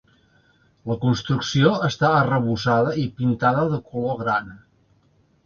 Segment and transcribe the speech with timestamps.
[0.91, 4.59] La construcció està arrebossada i pintada de color grana.